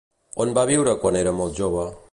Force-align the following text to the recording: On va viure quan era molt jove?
On 0.45 0.53
va 0.59 0.63
viure 0.71 0.95
quan 1.05 1.19
era 1.21 1.35
molt 1.43 1.59
jove? 1.63 1.87